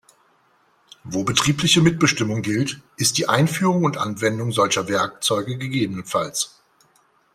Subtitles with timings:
[1.03, 6.55] Wo betriebliche Mitbestimmung gilt, ist die Einführung und Anwendung solcher Werkzeuge ggf.